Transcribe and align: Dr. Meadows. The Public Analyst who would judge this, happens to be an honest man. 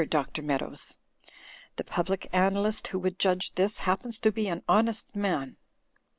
Dr. 0.09 0.41
Meadows. 0.41 0.97
The 1.75 1.83
Public 1.83 2.27
Analyst 2.33 2.87
who 2.87 2.97
would 2.97 3.19
judge 3.19 3.53
this, 3.53 3.77
happens 3.81 4.17
to 4.17 4.31
be 4.31 4.47
an 4.47 4.63
honest 4.67 5.15
man. 5.15 5.57